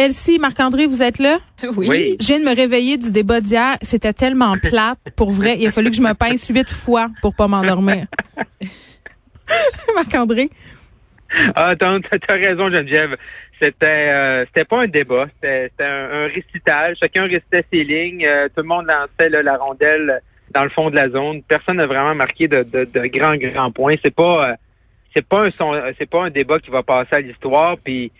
[0.00, 1.40] Elsie, Marc-André, vous êtes là?
[1.76, 2.16] Oui.
[2.18, 3.76] Je viens de me réveiller du débat d'hier.
[3.82, 4.98] C'était tellement plate.
[5.14, 8.06] Pour vrai, il a fallu que je me pince huit fois pour pas m'endormir.
[9.94, 10.48] Marc-André?
[11.54, 13.18] Ah, t'as as raison, Geneviève.
[13.60, 16.96] C'était euh, c'était pas un débat, c'était un, un, récital.
[16.98, 18.24] Chacun récitait ses lignes.
[18.24, 20.22] Euh, tout le monde lançait la rondelle
[20.54, 21.42] dans le fond de la zone.
[21.42, 23.96] Personne n'a vraiment marqué de, de, de, grands, grands points.
[24.02, 24.54] C'est pas euh,
[25.14, 25.50] c'est pas un
[25.98, 27.76] c'est pas un débat qui va passer à l'histoire.
[27.76, 28.10] Puis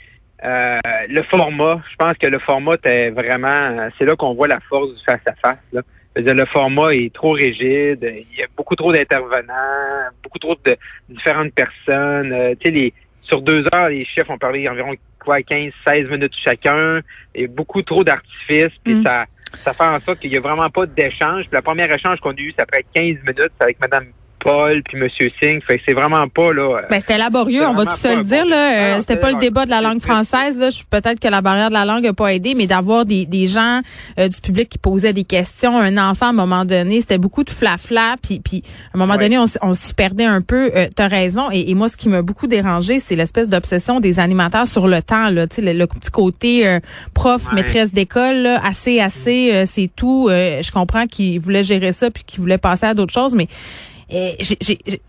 [0.43, 4.61] euh, le format, je pense que le format est vraiment, c'est là qu'on voit la
[4.61, 5.59] force du face à face.
[5.73, 5.83] Là.
[6.17, 10.77] le format est trop rigide, il y a beaucoup trop d'intervenants, beaucoup trop de
[11.09, 12.33] différentes personnes.
[12.33, 16.09] Euh, tu sais, les sur deux heures, les chefs ont parlé environ quoi, 15, 16
[16.09, 17.01] minutes chacun,
[17.35, 19.05] et beaucoup trop d'artifices, puis mm.
[19.05, 19.27] ça,
[19.63, 21.43] ça fait en sorte qu'il n'y a vraiment pas d'échange.
[21.43, 24.07] Puis la première échange qu'on a eu, ça fait 15 minutes avec Mme
[24.41, 25.61] Paul puis Monsieur Singh.
[25.67, 26.79] Fait que c'est vraiment pas là.
[26.79, 28.97] Euh, ben, c'était laborieux, on va tout se le dire là.
[28.97, 30.69] Euh, c'était pas le débat de la langue française là.
[30.91, 33.81] Peut-être que la barrière de la langue a pas aidé, mais d'avoir des, des gens
[34.19, 37.45] euh, du public qui posaient des questions, un enfant à un moment donné, c'était beaucoup
[37.45, 38.17] de flafla.
[38.23, 40.71] Puis puis à un moment donné, on, on s'y perdait un peu.
[40.75, 41.51] Euh, T'as raison.
[41.53, 45.31] Et, moi, ce qui m'a beaucoup dérangé, c'est l'espèce d'obsession des animateurs sur le temps
[45.31, 45.47] là.
[45.47, 46.79] Tu sais, le, petit côté
[47.15, 50.29] prof, maîtresse d'école, assez assez, c'est tout.
[50.31, 53.49] je comprends qu'ils voulaient gérer ça puis qu'ils voulaient passer à d'autres choses, mais
[54.11, 54.37] et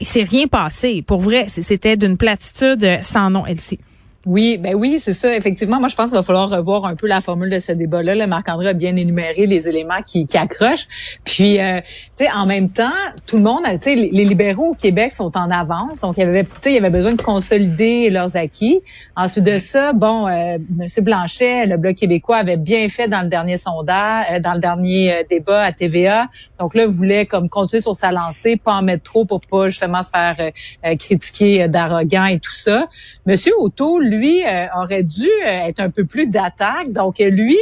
[0.01, 1.01] s'est rien passé.
[1.01, 3.79] Pour vrai, c'était d'une platitude sans nom, Elsie.
[4.27, 5.35] Oui, ben oui, c'est ça.
[5.35, 8.13] Effectivement, moi, je pense qu'il va falloir revoir un peu la formule de ce débat-là.
[8.13, 10.87] Le Marc-André a bien énuméré les éléments qui, qui accrochent.
[11.25, 11.81] Puis, euh,
[12.17, 12.91] tu sais, en même temps,
[13.25, 16.01] tout le monde, tu sais, les, libéraux au Québec sont en avance.
[16.01, 18.81] Donc, il y avait, il y avait besoin de consolider leurs acquis.
[19.15, 20.87] Ensuite de ça, bon, euh, M.
[21.03, 25.13] Blanchet, le Bloc québécois avait bien fait dans le dernier sondage, euh, dans le dernier
[25.13, 26.27] euh, débat à TVA.
[26.59, 30.03] Donc là, voulait comme continuer sur sa lancée, pas en mettre trop pour pas justement
[30.03, 30.51] se faire
[30.97, 32.87] critiquer d'arrogant et tout ça.
[33.25, 36.91] Monsieur O'Toole, lui, euh, aurait dû euh, être un peu plus d'attaque.
[36.91, 37.57] Donc, lui,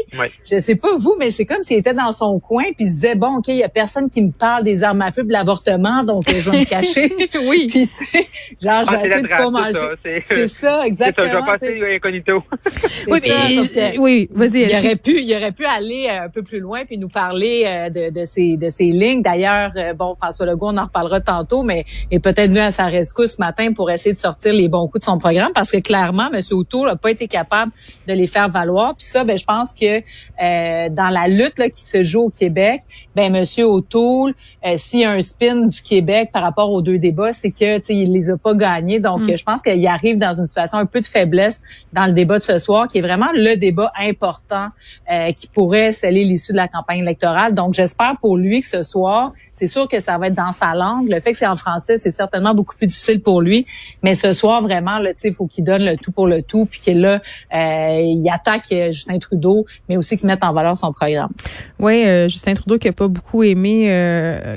[0.50, 2.94] je sais pas vous, mais c'est comme s'il était dans son coin puis il se
[2.94, 5.32] disait, bon, OK, il y a personne qui me parle des armes à feu de
[5.32, 7.14] l'avortement, donc euh, je vais me cacher.
[7.48, 7.68] oui.
[7.70, 8.28] Puis, tu sais,
[8.62, 10.22] genre, je vais ah, essayer de pas manger.
[10.24, 11.28] C'est ça, exactement.
[11.28, 12.44] Ça, je vais passer incognito.
[13.08, 14.64] oui, mais, oui, vas-y.
[14.64, 18.12] Il aurait pu, il aurait pu aller un peu plus loin puis nous parler de,
[18.12, 19.22] de ces, de ces lignes.
[19.22, 23.34] D'ailleurs, bon, François Legault, on en reparlera tantôt, mais est peut-être venu à sa rescousse
[23.34, 26.30] ce matin pour essayer de sortir les bons coups de son programme parce que clairement,
[26.34, 26.39] M.
[26.52, 27.72] O'Toole n'a pas été capable
[28.08, 28.96] de les faire valoir.
[28.96, 30.00] Puis ça, ben, je pense que
[30.42, 32.82] euh, dans la lutte là, qui se joue au Québec,
[33.16, 33.46] ben M.
[33.66, 34.34] O'Toole,
[34.66, 37.80] euh, s'il y a un spin du Québec par rapport aux deux débats, c'est que
[37.92, 39.00] il les a pas gagnés.
[39.00, 39.38] Donc, mm.
[39.38, 41.62] je pense qu'il arrive dans une situation un peu de faiblesse
[41.94, 44.68] dans le débat de ce soir, qui est vraiment le débat important
[45.12, 47.54] euh, qui pourrait sceller l'issue de la campagne électorale.
[47.54, 50.74] Donc, j'espère pour lui que ce soir, c'est sûr que ça va être dans sa
[50.74, 51.10] langue.
[51.10, 53.66] Le fait que c'est en français, c'est certainement beaucoup plus difficile pour lui.
[54.04, 57.02] Mais ce soir, vraiment, il faut qu'il donne le tout pour le tout, puis qu'il
[57.02, 57.22] là,
[57.54, 61.32] euh, il attaque euh, Justin Trudeau, mais aussi qu'il mette en valeur son programme.
[61.78, 63.90] Oui, euh, Justin Trudeau qui a pas beaucoup aimé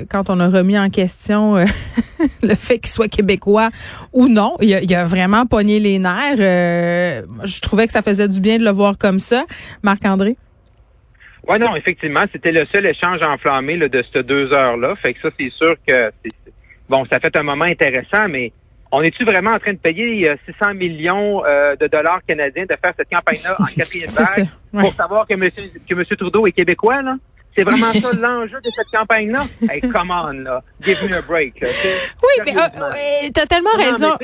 [0.09, 1.55] quand on a remis en question
[2.41, 3.71] le fait qu'il soit québécois
[4.13, 4.55] ou non.
[4.61, 6.37] Il a, il a vraiment pogné les nerfs.
[6.37, 9.43] je trouvais que ça faisait du bien de le voir comme ça.
[9.81, 10.37] Marc-André?
[11.47, 14.95] Oui, non, effectivement, c'était le seul échange enflammé là, de ces deux heures-là.
[14.95, 16.11] Fait que ça, c'est sûr que
[16.87, 18.53] bon, ça fait un moment intéressant, mais
[18.91, 22.77] on est-tu vraiment en train de payer 600 euh, millions euh, de dollars canadiens de
[22.81, 27.01] faire cette campagne-là en quatrième vague pour savoir que monsieur, que monsieur Trudeau est québécois,
[27.01, 27.15] là?
[27.55, 29.45] C'est vraiment ça l'enjeu de cette campagne-là?
[29.69, 30.63] Hey, come on, là.
[30.81, 31.67] Give me a break, là.
[32.23, 34.17] Oui, mais euh, t'as tellement raison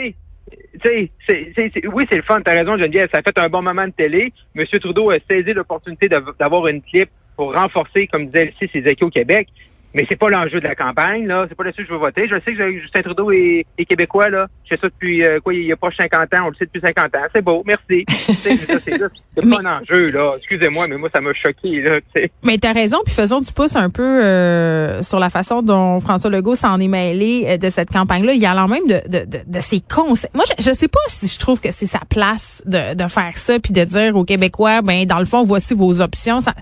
[0.86, 2.42] oui, c'est le fun.
[2.42, 3.10] T'as raison, Geneviève.
[3.14, 4.34] Ça a fait un bon moment de télé.
[4.56, 9.08] Monsieur Trudeau a saisi l'opportunité d'avoir une clip pour renforcer, comme disait ici, ses échos
[9.08, 9.48] au Québec.
[9.94, 11.46] Mais c'est pas l'enjeu de la campagne, là.
[11.50, 12.28] C'est pas là-dessus que je veux voter.
[12.28, 14.48] Je sais que Justin Trudeau est, québécois, là.
[14.66, 16.46] Je sais ça depuis, euh, quoi, il y a pas 50 ans.
[16.46, 17.28] On le sait depuis 50 ans.
[17.34, 17.64] C'est beau.
[17.66, 18.06] Merci.
[18.08, 20.34] c'est pas un enjeu, là.
[20.38, 22.32] Excusez-moi, mais moi, ça m'a choqué, là, t'sais.
[22.44, 22.98] Mais t'as raison.
[23.04, 26.88] Puis faisons du pouce un peu euh, sur la façon dont François Legault s'en est
[26.88, 28.34] mêlé euh, de cette campagne-là.
[28.34, 30.30] Il y a alors même de, de, de, de ses conseils.
[30.36, 33.38] Moi, je, je sais pas si je trouve que c'est sa place de, de faire
[33.38, 36.42] ça puis de dire aux Québécois, ben, dans le fond, voici vos options.
[36.42, 36.54] Ça,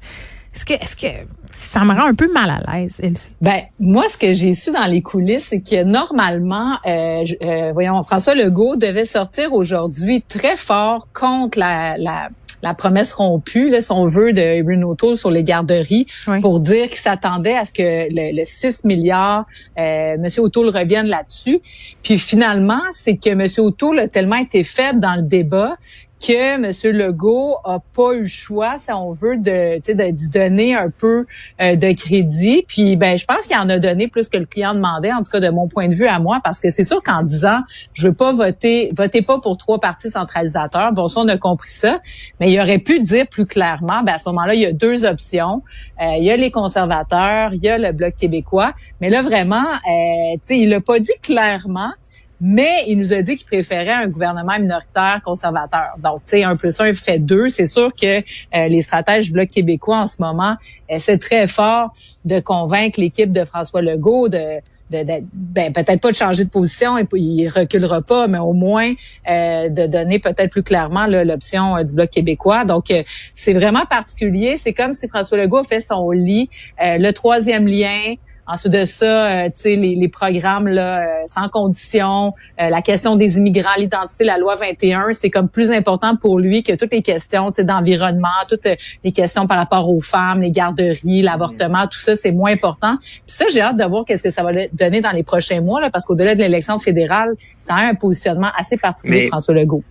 [0.57, 3.31] est-ce que, est-ce que ça me rend un peu mal à l'aise, Elsie?
[3.41, 8.01] Ben, moi, ce que j'ai su dans les coulisses, c'est que normalement, euh, euh, voyons,
[8.03, 12.29] François Legault devait sortir aujourd'hui très fort contre la, la
[12.63, 16.07] la promesse rompue, là, son vœu de Bruno sur les garderies,
[16.41, 19.45] pour dire qu'il s'attendait à ce que le, 6 milliards,
[19.77, 20.27] euh, M.
[20.37, 21.59] O'Toole revienne là-dessus.
[22.03, 23.45] Puis finalement, c'est que M.
[23.57, 25.77] O'Toole a tellement été faible dans le débat
[26.19, 26.97] que M.
[26.97, 31.25] Legault a pas eu le choix, si on veut, de, de, donner un peu
[31.61, 32.63] euh, de crédit.
[32.67, 35.31] Puis, ben, je pense qu'il en a donné plus que le client demandait, en tout
[35.31, 37.59] cas de mon point de vue à moi, parce que c'est sûr qu'en disant,
[37.93, 40.91] je veux pas voter, votez pas pour trois partis centralisateurs.
[40.93, 41.99] Bon, ça, on a compris ça,
[42.39, 45.05] mais il aurait pu dire plus clairement, ben, à ce moment-là, il y a deux
[45.05, 45.63] options.
[46.01, 49.63] Euh, il y a les conservateurs, il y a le Bloc québécois, mais là, vraiment,
[49.63, 51.91] euh, tu sais, il l'a pas dit clairement,
[52.39, 55.95] mais il nous a dit qu'il préférait un gouvernement minoritaire conservateur.
[55.97, 57.49] Donc, tu sais, un plus un fait deux.
[57.49, 60.55] C'est sûr que euh, les stratèges du Bloc québécois en ce moment
[60.87, 61.91] essaient très fort
[62.25, 65.03] de convaincre l'équipe de François Legault de de,
[65.33, 68.93] ben, peut-être pas de changer de position et il reculera pas, mais au moins
[69.29, 72.63] euh, de donner peut-être plus clairement l'option euh, du bloc québécois.
[72.63, 72.85] Donc
[73.33, 74.55] c'est vraiment particulier.
[74.55, 76.49] C'est comme si François Legault fait son lit,
[76.79, 78.13] le troisième lien,
[78.49, 82.81] Ensuite de ça, euh, tu sais, les, les, programmes là, euh, sans condition, euh, la
[82.81, 86.93] question des immigrants, l'identité, la loi 21, c'est comme plus important pour lui que toutes
[86.93, 88.69] les questions d'environnement, toutes
[89.03, 92.97] les questions par rapport aux femmes, les garderies, l'avortement, tout ça, c'est moins important.
[93.01, 95.81] Puis ça, j'ai hâte de voir qu'est-ce que ça va donner dans les prochains mois,
[95.81, 99.55] là, parce qu'au-delà de l'élection fédérale, c'est quand même un positionnement assez particulier de François
[99.55, 99.83] Legault.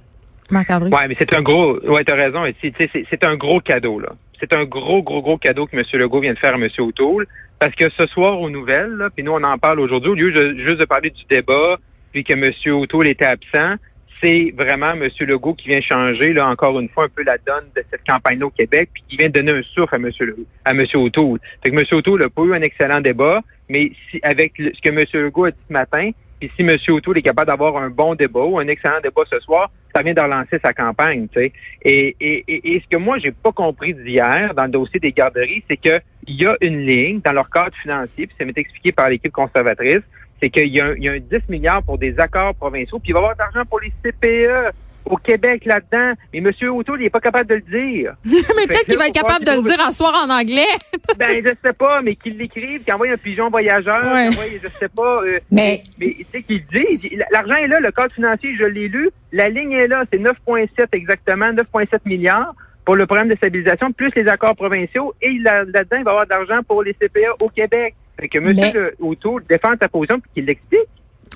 [0.90, 4.10] Oui, mais c'est un gros, ouais, t'as raison, c'est un gros cadeau, là.
[4.38, 5.82] C'est un gros, gros, gros cadeau que M.
[5.94, 6.68] Legault vient de faire à M.
[6.78, 7.26] O'Toole.
[7.58, 10.58] Parce que ce soir aux nouvelles, puis nous on en parle aujourd'hui, au lieu de,
[10.58, 11.78] juste de parler du débat,
[12.12, 12.52] puis que M.
[12.74, 13.76] O'Toole était absent,
[14.22, 15.08] c'est vraiment M.
[15.20, 18.42] Legault qui vient changer, là, encore une fois, un peu la donne de cette campagne
[18.42, 20.10] au Québec, puis qui vient donner un souffle à M.
[20.20, 20.84] Legault, à M.
[20.94, 21.38] O'Toole.
[21.62, 21.84] Fait que M.
[21.92, 25.04] O'Toole n'a pas eu un excellent débat, mais si, avec ce que M.
[25.12, 26.10] Legault a dit ce matin,
[26.40, 26.76] puis si M.
[26.88, 30.14] O'Toole est capable d'avoir un bon débat ou un excellent débat ce soir, ça vient
[30.14, 31.28] de relancer sa campagne.
[31.28, 31.52] Tu sais.
[31.82, 35.64] Et, et, et, ce que moi, j'ai pas compris d'hier dans le dossier des garderies,
[35.68, 35.78] c'est
[36.26, 39.32] qu'il y a une ligne dans leur cadre financier, puis ça m'est expliqué par l'équipe
[39.32, 40.02] conservatrice,
[40.42, 43.22] c'est qu'il y, a un 10 milliards pour des accords provinciaux, puis il va y
[43.22, 44.74] avoir de l'argent pour les CPE
[45.06, 46.14] au Québec là-dedans.
[46.32, 46.50] Mais M.
[46.70, 48.14] O'Toole, il n'est pas capable de le dire.
[48.24, 50.66] mais peut-être qu'il va être capable de le dire en soir en anglais.
[51.18, 54.28] ben, je sais pas, mais qu'il l'écrive, qu'il envoie un pigeon voyageur, ouais.
[54.28, 55.22] envoie, je sais pas.
[55.22, 58.88] Euh, mais, mais tu sais qu'il dit, l'argent est là, le cadre financier, je l'ai
[58.88, 62.54] lu, la ligne est là, c'est 9,7 exactement, 9,7 milliards
[62.86, 66.26] pour le programme de stabilisation, plus les accords provinciaux, et là-dedans, il va y avoir
[66.26, 67.96] d'argent pour les CPA au Québec.
[68.18, 68.92] Fait que M.
[69.00, 70.88] O'Toole défend sa position et qu'il l'explique.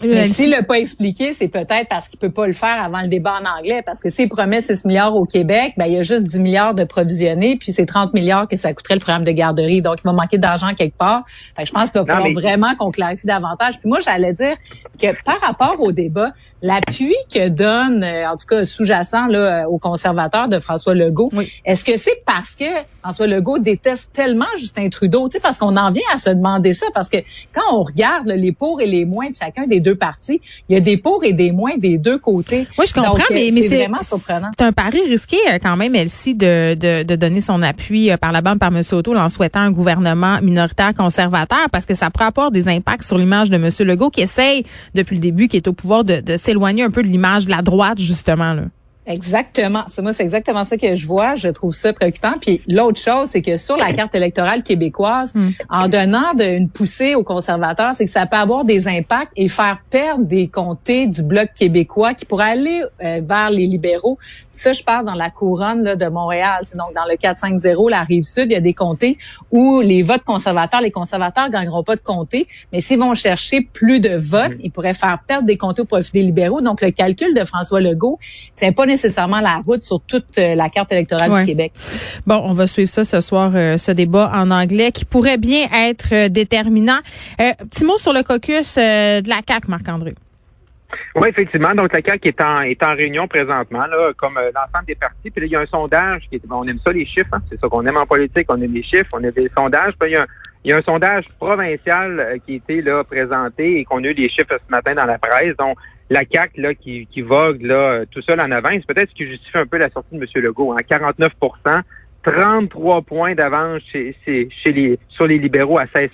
[0.02, 3.08] Mais s'il l'a pas expliqué, c'est peut-être parce qu'il peut pas le faire avant le
[3.08, 6.02] débat en anglais, parce que s'il promet 6 milliards au Québec, ben, il y a
[6.02, 9.32] juste 10 milliards de provisionnés, puis c'est 30 milliards que ça coûterait le programme de
[9.32, 9.82] garderie.
[9.82, 11.25] Donc, il va manquer d'argent quelque part.
[11.58, 13.79] je pense qu'il va falloir vraiment qu'on clarifie davantage.
[13.79, 14.55] Puis moi, j'allais dire
[15.00, 16.32] que par rapport au débat,
[16.62, 21.31] l'appui que donne, euh, en tout cas sous-jacent là, aux conservateurs de François Legault,
[21.64, 22.64] est-ce que c'est parce que
[23.03, 25.29] François Legault déteste tellement Justin Trudeau?
[25.29, 27.19] Tu sais, parce qu'on en vient à se demander ça, parce que
[27.53, 30.40] quand on regarde les pour et les moins de chacun des deux deux parties.
[30.69, 32.66] Il y a des pour et des moins des deux côtés.
[32.78, 34.50] Oui, je comprends, mais, c'est vraiment surprenant.
[34.56, 38.16] C'est un pari risqué euh, quand même, Elsie, de, de, de donner son appui euh,
[38.16, 38.82] par la bande par M.
[38.92, 43.19] Auto en souhaitant un gouvernement minoritaire conservateur parce que ça pourrait avoir des impacts sur
[43.19, 43.70] l'image de M.
[43.81, 44.64] Legault qui essaye
[44.94, 47.50] depuis le début, qui est au pouvoir, de, de s'éloigner un peu de l'image de
[47.50, 48.54] la droite, justement.
[48.54, 48.62] Là.
[49.06, 49.85] Exactement.
[49.88, 51.35] C'est moi, c'est exactement ça que je vois.
[51.35, 52.35] Je trouve ça préoccupant.
[52.38, 55.49] Puis l'autre chose, c'est que sur la carte électorale québécoise, hmm.
[55.70, 59.49] en donnant de, une poussée aux conservateurs, c'est que ça peut avoir des impacts et
[59.49, 64.19] faire perdre des comtés du bloc québécois qui pourraient aller euh, vers les libéraux.
[64.52, 66.61] Ça, je parle dans la couronne là, de Montréal.
[66.75, 69.17] Donc dans le 4-5-0, la rive sud, il y a des comtés
[69.50, 74.00] où les votes conservateurs, les conservateurs gagneront pas de comtés, mais s'ils vont chercher plus
[74.00, 74.64] de votes, hmm.
[74.64, 76.61] ils pourraient faire perdre des comtés au profit des libéraux.
[76.61, 78.19] Donc le calcul de François Legault,
[78.56, 81.73] c'est pas nécessairement la route sur toute euh, la carte électorale du Québec.
[82.27, 85.67] Bon, on va suivre ça ce soir, euh, ce débat en anglais qui pourrait bien
[85.73, 86.99] être euh, déterminant.
[87.39, 90.15] petit mot sur le caucus de la CAQ, Marc-André.
[91.15, 91.73] Oui, effectivement.
[91.75, 95.31] Donc, la CAQ est en, est en réunion présentement, là, comme l'ensemble des partis.
[95.31, 96.23] Puis là, il y a un sondage.
[96.31, 97.32] Qui on aime ça, les chiffres.
[97.32, 97.43] Hein.
[97.49, 98.47] C'est ça qu'on aime en politique.
[98.49, 99.11] On aime les chiffres.
[99.13, 99.93] On aime des sondages.
[99.99, 100.27] Puis il y a un,
[100.65, 104.15] il y a un sondage provincial qui a été là, présenté et qu'on a eu
[104.15, 105.56] les chiffres ce matin dans la presse.
[105.56, 105.79] Donc,
[106.10, 109.58] la CAQ là, qui, qui vogue là, tout seul en avance, peut-être ce qui justifie
[109.58, 110.43] un peu la sortie de M.
[110.43, 110.72] Legault.
[110.72, 111.82] Hein, 49%
[112.22, 116.10] 33 points d'avance chez, chez les, sur les libéraux à 16%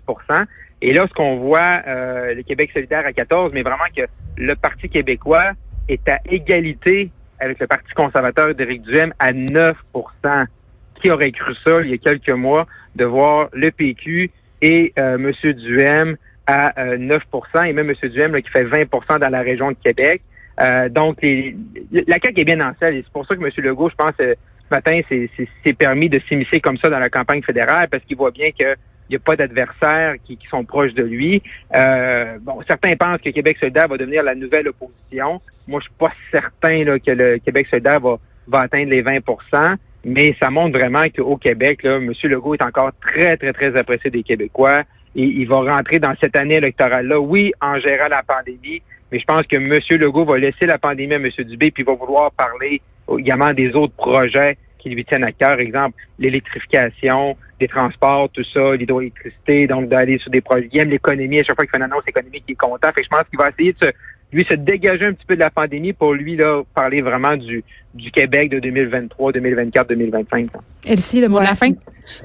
[0.83, 4.03] Et là, ce qu'on voit, euh, le Québec solidaire à 14, mais vraiment que
[4.37, 5.53] le Parti québécois
[5.89, 10.47] est à égalité avec le Parti conservateur d'Éric Duhem à 9%
[11.01, 14.31] Qui aurait cru ça il y a quelques mois, de voir le PQ
[14.63, 15.53] et euh, M.
[15.53, 17.21] Duhem à 9%
[17.57, 18.09] euh, et même M.
[18.11, 20.21] Duhem qui fait 20% dans la région de Québec.
[20.61, 23.51] Euh, donc, la CAQ est bien en selle c'est pour ça que M.
[23.59, 24.35] Legault, je pense, euh,
[24.69, 28.31] ce matin, s'est permis de s'immiscer comme ça dans la campagne fédérale parce qu'il voit
[28.31, 28.75] bien qu'il
[29.11, 31.43] n'y a pas d'adversaires qui, sont proches de lui.
[32.41, 35.41] bon, certains pensent que Québec solidaire va devenir la nouvelle opposition.
[35.69, 39.77] Moi, je suis pas certain que le Québec solidaire va, va atteindre les 20%
[40.09, 42.13] mais ça montre vraiment qu'au Québec, là, M.
[42.23, 44.85] Legault est encore très, très, très apprécié des Québécois.
[45.17, 49.25] Et il va rentrer dans cette année électorale-là, oui, en gérant la pandémie, mais je
[49.25, 49.81] pense que M.
[49.99, 51.31] Legault va laisser la pandémie à M.
[51.39, 52.83] Dubé, puis va vouloir parler
[53.19, 58.77] également des autres projets qui lui tiennent à cœur, exemple l'électrification, des transports, tout ça,
[58.77, 60.69] l'hydroélectricité, donc d'aller sur des projets.
[60.71, 62.89] Il aime l'économie, à chaque fois qu'il fait une annonce économique, il est content.
[62.95, 63.91] Fait je pense qu'il va essayer de se,
[64.33, 67.65] lui se dégager un petit peu de la pandémie pour lui là parler vraiment du,
[67.95, 70.51] du Québec de 2023, 2024, 2025.
[70.87, 71.71] Elsie, le mot de la fin?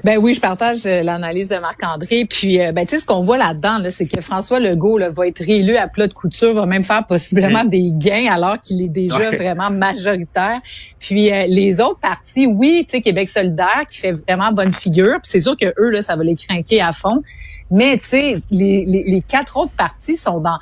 [0.04, 2.24] Ben oui, je partage euh, l'analyse de Marc-André.
[2.28, 5.10] Puis, euh, ben, tu sais, ce qu'on voit là-dedans, là, c'est que François Legault là,
[5.10, 8.80] va être réélu à plat de couture, va même faire possiblement des gains alors qu'il
[8.82, 10.60] est déjà vraiment majoritaire.
[11.00, 15.20] Puis, euh, les autres partis, oui, tu sais, Québec solidaire qui fait vraiment bonne figure.
[15.20, 17.22] Puis c'est sûr que eux, là, ça va les craquer à fond.
[17.72, 20.58] Mais tu sais, les, les, quatre autres partis sont dans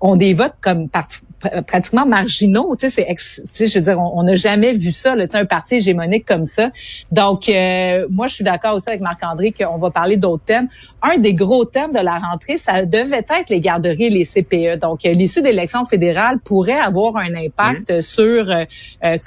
[0.00, 1.20] ont des votes comme parti,
[1.66, 2.74] pratiquement marginaux.
[2.78, 6.26] Tu sais, c'est, je veux dire, on n'a jamais vu ça, là, un parti hégémonique
[6.26, 6.70] comme ça.
[7.12, 10.68] Donc, euh, moi, je suis d'accord aussi avec Marc-André qu'on va parler d'autres thèmes.
[11.02, 14.80] Un des gros thèmes de la rentrée, ça devait être les garderies et les CPE.
[14.80, 18.00] Donc, euh, l'issue d'élections fédérales pourrait avoir un impact mmh.
[18.00, 18.64] sur euh,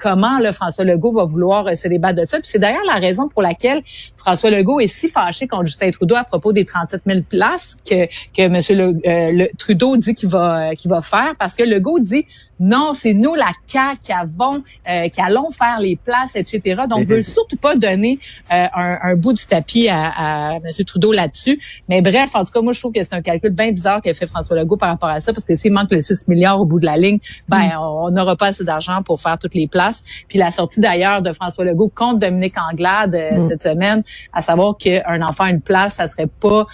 [0.01, 2.39] comment le François Legault va vouloir se débattre de ça.
[2.39, 3.81] Puis c'est d'ailleurs la raison pour laquelle
[4.17, 8.05] François Legault est si fâché contre Justin Trudeau à propos des 37 000 places que,
[8.05, 8.59] que M.
[8.69, 12.27] Le, Trudeau dit qu'il va, qu'il va faire, parce que Legault dit Mackenzie
[12.59, 16.81] non, c'est nous, la CAQ, qui avons, euh, qui allons faire les places, etc.
[16.89, 18.19] Donc, on veut surtout pas donner
[18.51, 20.85] euh, un, bout du tapis à, à M.
[20.85, 21.57] Trudeau là-dessus.
[21.87, 24.13] Mais bref, en tout cas, moi, je trouve que c'est un calcul bien bizarre qu'a
[24.13, 26.65] fait François Legault par rapport à ça, parce que s'il manque les 6 milliards au
[26.65, 27.77] bout de la ligne, ben, mm.
[27.79, 30.03] on n'aura pas assez d'argent pour faire toutes les places.
[30.27, 33.41] Puis la sortie d'ailleurs de François Legault contre Dominique Anglade euh, mm.
[33.41, 36.65] cette semaine, à savoir qu'un enfant a une place, ça serait pas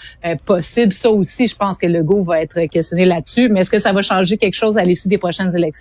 [0.44, 0.92] possible.
[0.92, 3.48] Ça aussi, je pense que Legault va être questionné là-dessus.
[3.48, 5.75] Mais est-ce que ça va changer quelque chose à l'issue des prochaines élections?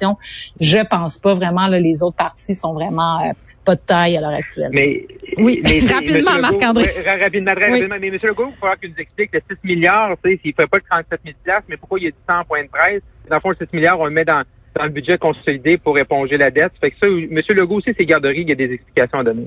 [0.59, 1.67] Je pense pas vraiment.
[1.67, 3.33] Là, les autres partis sont vraiment euh,
[3.63, 4.69] pas de taille à l'heure actuelle.
[4.71, 5.05] Mais
[5.37, 5.61] oui,
[5.91, 6.93] rapidement, Marc-André.
[7.05, 7.95] Rapidement, rapidement.
[7.99, 8.19] Mais M.
[8.23, 10.83] Legault, il falloir qu'il nous explique le 6 milliards, tu sais, s'il fait pas le
[10.89, 13.01] 37 000 mais pourquoi il y a 100 points de presse?
[13.29, 14.43] Dans le fond, le 6 milliards, on le met dans
[14.75, 16.73] dans le budget consolidé pour éponger la dette.
[16.81, 17.41] Fait que ça, M.
[17.49, 19.45] Legault aussi, ses garderies, il y a des explications à donner.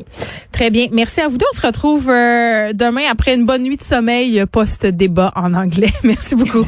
[0.53, 0.87] Très bien.
[0.91, 1.47] Merci à vous deux.
[1.53, 5.91] On se retrouve euh, demain après une bonne nuit de sommeil post-débat en anglais.
[6.03, 6.65] Merci beaucoup.